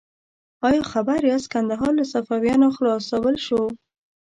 ایا 0.67 0.81
خبر 0.91 1.19
یاست 1.29 1.47
کندهار 1.53 1.91
له 1.99 2.03
صفویانو 2.13 2.67
خلاصول 2.77 3.35
شو؟ 3.45 3.61